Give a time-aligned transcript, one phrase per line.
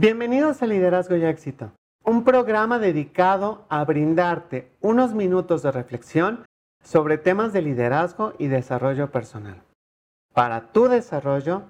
[0.00, 1.72] Bienvenidos a Liderazgo y Éxito,
[2.04, 6.44] un programa dedicado a brindarte unos minutos de reflexión
[6.84, 9.60] sobre temas de liderazgo y desarrollo personal,
[10.34, 11.62] para tu desarrollo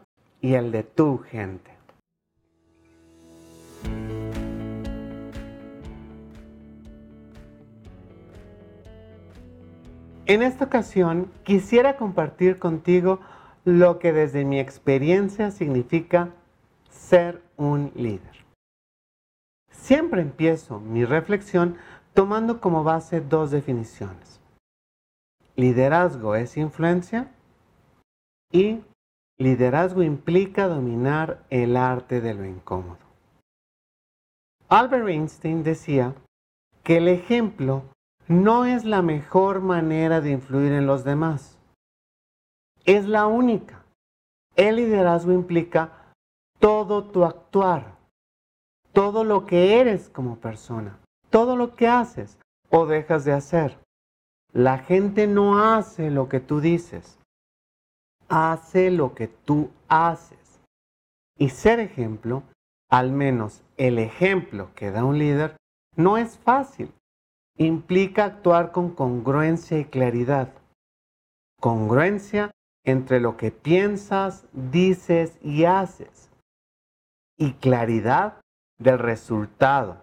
[0.43, 1.71] y el de tu gente.
[10.27, 13.21] En esta ocasión quisiera compartir contigo
[13.65, 16.29] lo que desde mi experiencia significa
[16.91, 18.47] ser un líder.
[19.71, 21.77] Siempre empiezo mi reflexión
[22.15, 24.41] tomando como base dos definiciones.
[25.57, 27.31] Liderazgo es influencia
[28.51, 28.81] y
[29.39, 32.99] liderazgo implica dominar el arte de lo incómodo.
[34.69, 36.15] Albert Einstein decía
[36.83, 37.83] que el ejemplo
[38.27, 41.59] no es la mejor manera de influir en los demás.
[42.85, 43.85] Es la única.
[44.57, 45.98] El liderazgo implica
[46.59, 47.97] todo tu actuar,
[48.93, 50.99] todo lo que eres como persona,
[51.31, 52.39] todo lo que haces
[52.71, 53.79] o dejas de hacer.
[54.53, 57.19] La gente no hace lo que tú dices,
[58.29, 60.61] hace lo que tú haces.
[61.39, 62.43] Y ser ejemplo,
[62.91, 65.57] al menos el ejemplo que da un líder,
[65.95, 66.93] no es fácil.
[67.57, 70.53] Implica actuar con congruencia y claridad.
[71.61, 72.51] Congruencia
[72.85, 76.28] entre lo que piensas, dices y haces
[77.39, 78.41] y claridad
[78.79, 80.03] del resultado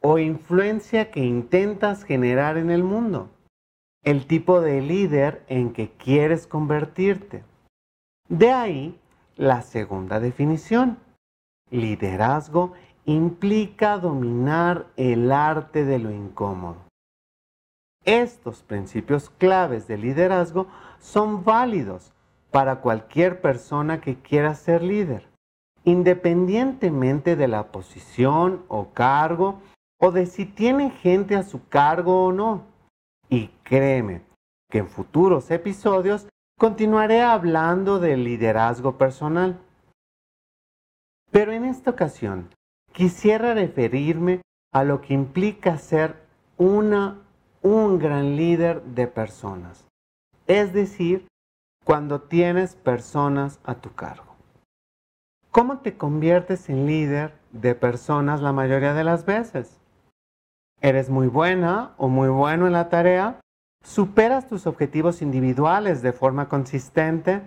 [0.00, 3.28] o influencia que intentas generar en el mundo,
[4.04, 7.44] el tipo de líder en que quieres convertirte.
[8.28, 8.98] De ahí
[9.34, 10.98] la segunda definición.
[11.70, 12.72] Liderazgo
[13.04, 16.76] implica dominar el arte de lo incómodo.
[18.04, 20.68] Estos principios claves de liderazgo
[21.00, 22.12] son válidos
[22.52, 25.35] para cualquier persona que quiera ser líder
[25.86, 29.62] independientemente de la posición o cargo
[29.98, 32.64] o de si tiene gente a su cargo o no.
[33.30, 34.22] Y créeme
[34.68, 39.60] que en futuros episodios continuaré hablando del liderazgo personal.
[41.30, 42.50] Pero en esta ocasión
[42.92, 44.42] quisiera referirme
[44.72, 46.16] a lo que implica ser
[46.56, 47.22] una,
[47.62, 49.86] un gran líder de personas.
[50.48, 51.28] Es decir,
[51.84, 54.25] cuando tienes personas a tu cargo.
[55.56, 59.80] ¿Cómo te conviertes en líder de personas la mayoría de las veces?
[60.82, 63.40] ¿Eres muy buena o muy bueno en la tarea?
[63.82, 67.40] ¿Superas tus objetivos individuales de forma consistente?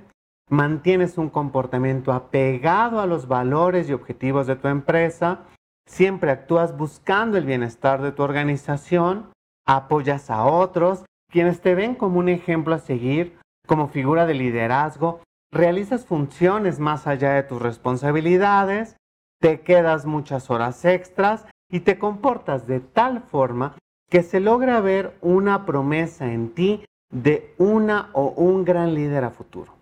[0.49, 5.41] ¿Mantienes un comportamiento apegado a los valores y objetivos de tu empresa?
[5.87, 9.27] ¿Siempre actúas buscando el bienestar de tu organización?
[9.67, 13.37] ¿Apoyas a otros, quienes te ven como un ejemplo a seguir,
[13.67, 15.21] como figura de liderazgo
[15.51, 18.97] realizas funciones más allá de tus responsabilidades,
[19.41, 23.77] te quedas muchas horas extras y te comportas de tal forma
[24.09, 29.31] que se logra ver una promesa en ti de una o un gran líder a
[29.31, 29.73] futuro.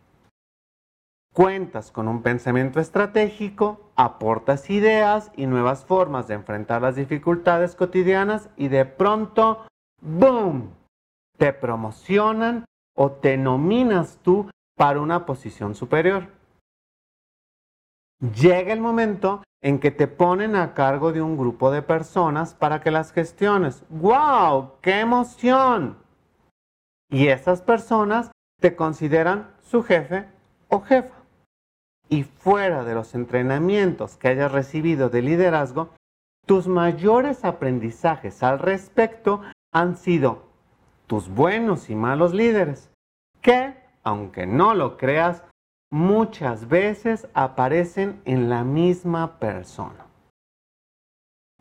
[1.34, 8.50] Cuentas con un pensamiento estratégico, aportas ideas y nuevas formas de enfrentar las dificultades cotidianas
[8.58, 9.68] y de pronto,
[10.02, 10.72] ¡boom!
[11.38, 16.30] Te promocionan o te nominas tú para una posición superior.
[18.22, 22.80] Llega el momento en que te ponen a cargo de un grupo de personas para
[22.82, 23.84] que las gestiones.
[23.90, 24.74] ¡Wow!
[24.82, 25.98] ¡Qué emoción!
[27.10, 30.28] Y esas personas te consideran su jefe
[30.70, 31.16] o jefa.
[32.10, 35.90] Y fuera de los entrenamientos que hayas recibido de liderazgo,
[36.46, 39.42] tus mayores aprendizajes al respecto
[39.74, 40.44] han sido
[41.08, 42.92] tus buenos y malos líderes,
[43.42, 45.44] que aunque no lo creas,
[45.92, 50.06] muchas veces aparecen en la misma persona.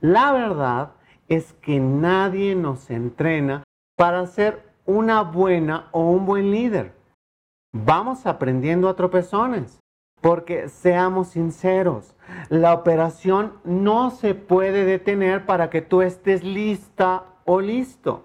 [0.00, 0.92] La verdad
[1.26, 3.64] es que nadie nos entrena
[3.96, 6.94] para ser una buena o un buen líder.
[7.74, 9.80] Vamos aprendiendo a tropezones,
[10.20, 12.14] porque seamos sinceros,
[12.48, 18.24] la operación no se puede detener para que tú estés lista o listo.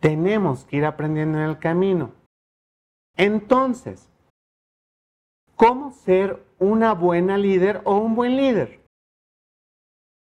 [0.00, 2.15] Tenemos que ir aprendiendo en el camino.
[3.16, 4.08] Entonces,
[5.54, 8.80] ¿cómo ser una buena líder o un buen líder?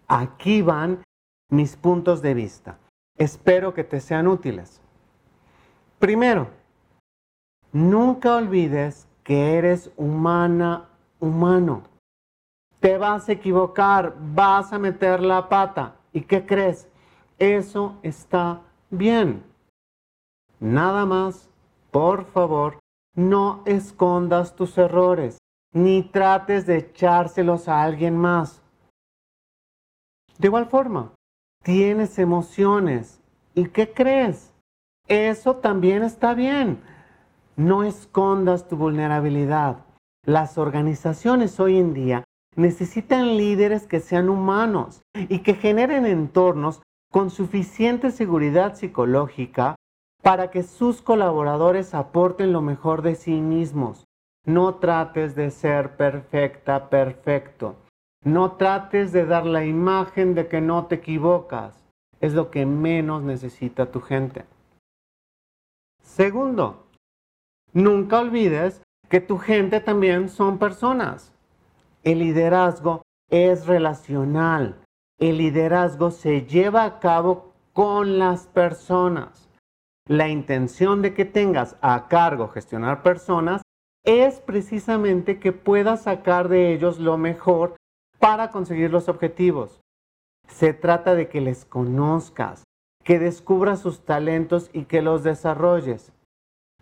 [0.08, 1.02] Aquí van
[1.50, 2.78] mis puntos de vista.
[3.16, 4.80] Espero que te sean útiles.
[5.98, 6.48] Primero,
[7.72, 10.88] nunca olvides que eres humana,
[11.20, 11.84] humano.
[12.80, 15.94] Te vas a equivocar, vas a meter la pata.
[16.12, 16.88] ¿Y qué crees?
[17.38, 19.44] Eso está bien.
[20.58, 21.48] Nada más,
[21.92, 22.80] por favor,
[23.14, 25.38] no escondas tus errores.
[25.74, 28.60] ni trates de echárselos a alguien más.
[30.36, 31.14] De igual forma,
[31.62, 33.22] tienes emociones.
[33.54, 34.52] ¿Y qué crees?
[35.08, 36.82] Eso también está bien.
[37.56, 39.78] No escondas tu vulnerabilidad.
[40.26, 42.24] Las organizaciones hoy en día
[42.54, 49.74] necesitan líderes que sean humanos y que generen entornos con suficiente seguridad psicológica
[50.22, 54.04] para que sus colaboradores aporten lo mejor de sí mismos.
[54.46, 57.76] No trates de ser perfecta, perfecto.
[58.24, 61.84] No trates de dar la imagen de que no te equivocas.
[62.20, 64.44] Es lo que menos necesita tu gente.
[66.02, 66.86] Segundo,
[67.72, 71.32] nunca olvides que tu gente también son personas.
[72.04, 74.80] El liderazgo es relacional.
[75.18, 79.48] El liderazgo se lleva a cabo con las personas.
[80.08, 83.62] La intención de que tengas a cargo gestionar personas
[84.04, 87.76] es precisamente que puedas sacar de ellos lo mejor
[88.18, 89.80] para conseguir los objetivos.
[90.48, 92.64] Se trata de que les conozcas,
[93.04, 96.12] que descubras sus talentos y que los desarrolles.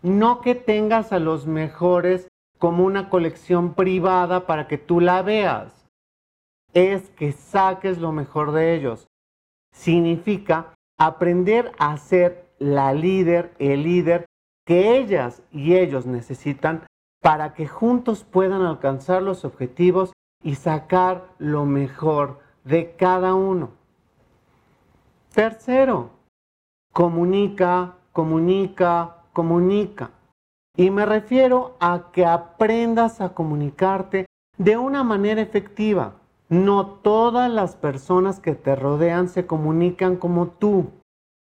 [0.03, 2.29] No que tengas a los mejores
[2.59, 5.87] como una colección privada para que tú la veas.
[6.73, 9.07] Es que saques lo mejor de ellos.
[9.75, 14.27] Significa aprender a ser la líder, el líder
[14.67, 16.85] que ellas y ellos necesitan
[17.21, 20.13] para que juntos puedan alcanzar los objetivos
[20.45, 23.71] y sacar lo mejor de cada uno.
[25.35, 26.11] Tercero,
[26.93, 30.11] comunica, comunica, comunica.
[30.77, 34.27] Y me refiero a que aprendas a comunicarte
[34.57, 36.15] de una manera efectiva.
[36.49, 40.91] No todas las personas que te rodean se comunican como tú.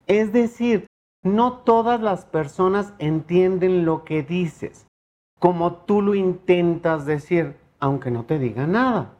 [0.06, 0.86] Es decir,
[1.22, 4.87] no todas las personas entienden lo que dices,
[5.38, 9.12] como tú lo intentas decir, aunque no te diga nada.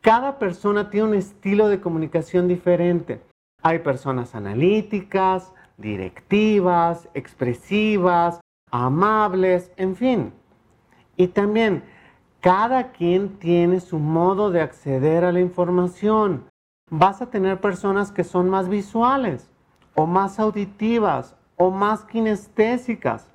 [0.00, 3.20] Cada persona tiene un estilo de comunicación diferente.
[3.62, 10.32] Hay personas analíticas, directivas, expresivas, amables, en fin.
[11.16, 11.82] Y también,
[12.40, 16.48] cada quien tiene su modo de acceder a la información.
[16.90, 19.50] Vas a tener personas que son más visuales,
[19.96, 23.28] o más auditivas o más kinestésicas.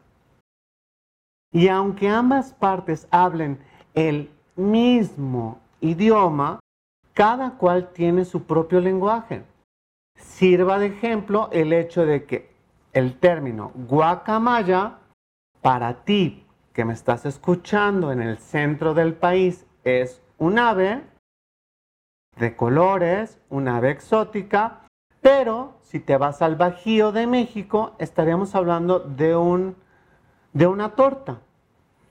[1.51, 3.59] Y aunque ambas partes hablen
[3.93, 6.59] el mismo idioma,
[7.13, 9.43] cada cual tiene su propio lenguaje.
[10.15, 12.51] Sirva de ejemplo el hecho de que
[12.93, 14.99] el término guacamaya
[15.61, 21.03] para ti que me estás escuchando en el centro del país es un ave
[22.37, 24.80] de colores, un ave exótica,
[25.21, 29.75] pero si te vas al Bajío de México, estaríamos hablando de, un,
[30.53, 31.39] de una torta,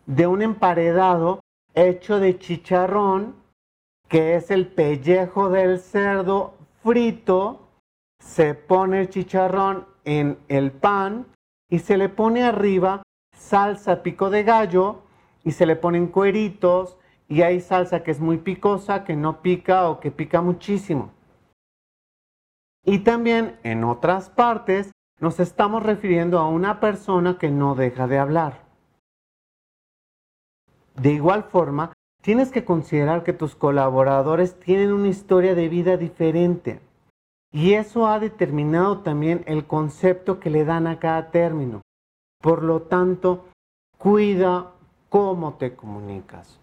[0.06, 1.40] de un emparedado
[1.74, 3.34] hecho de chicharrón,
[4.08, 7.68] que es el pellejo del cerdo frito.
[8.22, 11.26] Se pone el chicharrón en el pan
[11.68, 13.02] y se le pone arriba
[13.36, 15.02] salsa pico de gallo
[15.44, 16.98] y se le ponen cueritos
[17.28, 21.12] y hay salsa que es muy picosa, que no pica o que pica muchísimo.
[22.84, 28.18] Y también en otras partes nos estamos refiriendo a una persona que no deja de
[28.18, 28.62] hablar.
[30.96, 31.92] De igual forma,
[32.22, 36.80] tienes que considerar que tus colaboradores tienen una historia de vida diferente.
[37.52, 41.82] Y eso ha determinado también el concepto que le dan a cada término.
[42.40, 43.46] Por lo tanto,
[43.98, 44.72] cuida
[45.08, 46.58] cómo te comunicas.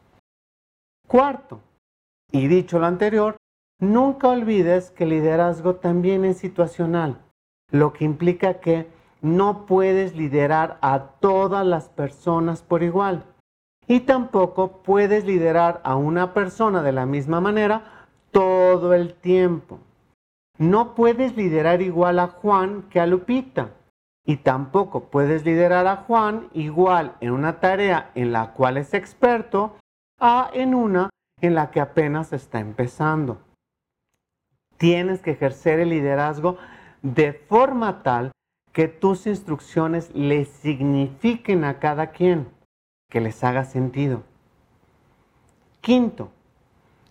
[1.08, 1.60] Cuarto,
[2.32, 3.38] y dicho lo anterior,
[3.80, 7.22] Nunca olvides que el liderazgo también es situacional,
[7.72, 8.88] lo que implica que
[9.22, 13.24] no puedes liderar a todas las personas por igual.
[13.88, 19.80] Y tampoco puedes liderar a una persona de la misma manera todo el tiempo.
[20.58, 23.70] No puedes liderar igual a Juan que a Lupita.
[24.26, 29.76] Y tampoco puedes liderar a Juan igual en una tarea en la cual es experto
[30.20, 33.47] a en una en la que apenas está empezando.
[34.78, 36.58] Tienes que ejercer el liderazgo
[37.02, 38.32] de forma tal
[38.72, 42.48] que tus instrucciones le signifiquen a cada quien,
[43.10, 44.24] que les haga sentido.
[45.82, 46.30] Quinto,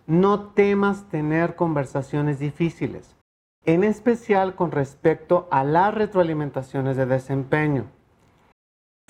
[0.05, 3.17] no temas tener conversaciones difíciles,
[3.65, 7.85] en especial con respecto a las retroalimentaciones de desempeño.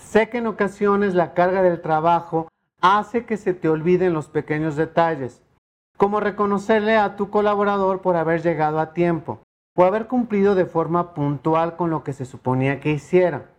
[0.02, 2.48] Sé que en ocasiones la carga del trabajo
[2.82, 5.44] hace que se te olviden los pequeños detalles,
[5.98, 9.40] como reconocerle a tu colaborador por haber llegado a tiempo
[9.76, 13.50] o haber cumplido de forma puntual con lo que se suponía que hiciera.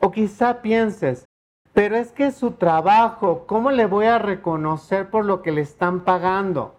[0.00, 1.24] O quizá pienses
[1.72, 6.04] pero es que su trabajo, ¿cómo le voy a reconocer por lo que le están
[6.04, 6.76] pagando?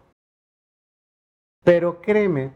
[1.63, 2.51] Pero créeme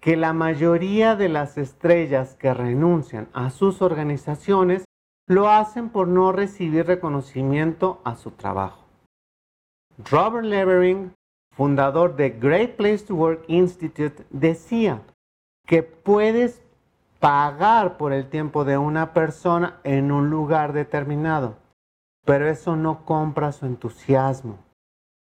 [0.00, 4.84] que la mayoría de las estrellas que renuncian a sus organizaciones
[5.26, 8.84] lo hacen por no recibir reconocimiento a su trabajo.
[10.10, 11.12] Robert Levering,
[11.52, 15.02] fundador de Great Place to Work Institute, decía
[15.66, 16.62] que puedes
[17.20, 21.56] pagar por el tiempo de una persona en un lugar determinado,
[22.24, 24.58] pero eso no compra su entusiasmo.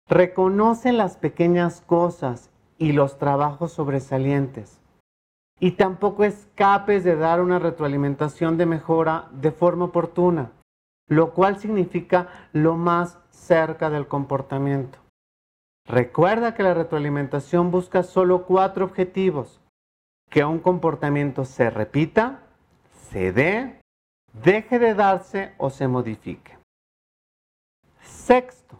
[0.07, 4.81] Reconoce las pequeñas cosas y los trabajos sobresalientes.
[5.59, 10.51] Y tampoco escapes de dar una retroalimentación de mejora de forma oportuna,
[11.07, 15.00] lo cual significa lo más cerca del comportamiento.
[15.85, 19.61] Recuerda que la retroalimentación busca solo cuatro objetivos
[20.29, 22.39] que un comportamiento se repita,
[23.09, 23.81] se dé,
[24.43, 26.57] deje de darse o se modifique.
[28.01, 28.79] Sexto,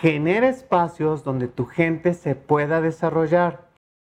[0.00, 3.68] genera espacios donde tu gente se pueda desarrollar,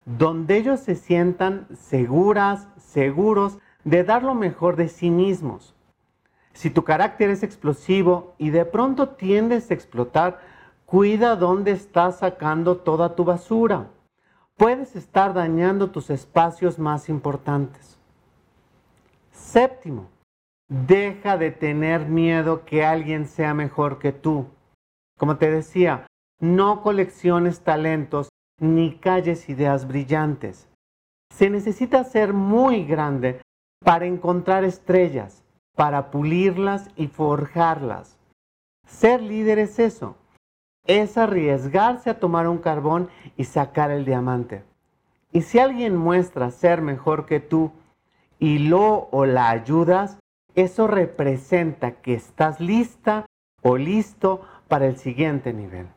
[0.04, 5.74] donde ellos se sientan seguras, seguros de dar lo mejor de sí mismos.
[6.52, 10.40] Si tu carácter es explosivo y de pronto tiendes a explotar,
[10.86, 13.90] cuida dónde estás sacando toda tu basura
[14.56, 17.98] puedes estar dañando tus espacios más importantes.
[19.30, 20.08] Séptimo,
[20.68, 24.46] deja de tener miedo que alguien sea mejor que tú.
[25.18, 26.06] Como te decía,
[26.40, 28.28] no colecciones talentos
[28.58, 30.68] ni calles ideas brillantes.
[31.30, 33.40] Se necesita ser muy grande
[33.84, 38.16] para encontrar estrellas, para pulirlas y forjarlas.
[38.86, 40.16] Ser líder es eso,
[40.86, 44.62] es arriesgarse a tomar un carbón y sacar el diamante.
[45.32, 47.72] Y si alguien muestra ser mejor que tú
[48.38, 50.18] y lo o la ayudas,
[50.54, 53.26] eso representa que estás lista
[53.62, 55.88] o listo para el siguiente nivel.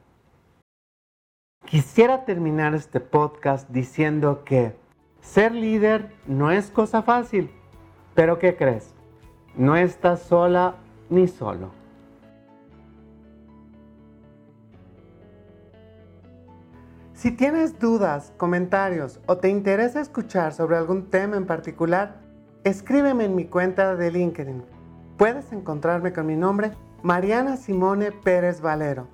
[1.65, 4.75] Quisiera terminar este podcast diciendo que
[5.21, 7.51] ser líder no es cosa fácil,
[8.15, 8.95] pero ¿qué crees?
[9.55, 10.75] No estás sola
[11.09, 11.78] ni solo.
[17.19, 22.21] Si tienes dudas, comentarios o te interesa escuchar sobre algún tema en particular,
[22.63, 24.63] escríbeme en mi cuenta de LinkedIn.
[25.17, 26.71] Puedes encontrarme con mi nombre,
[27.03, 29.09] Mariana Simone Pérez Valero.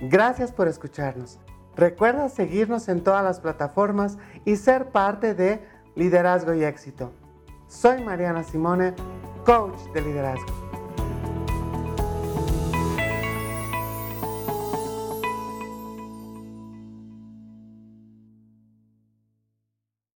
[0.00, 1.38] Gracias por escucharnos.
[1.76, 5.60] Recuerda seguirnos en todas las plataformas y ser parte de
[5.96, 7.12] Liderazgo y Éxito.
[7.66, 8.94] Soy Mariana Simone,
[9.44, 10.63] coach de liderazgo.